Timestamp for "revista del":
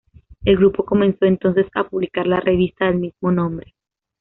2.39-2.95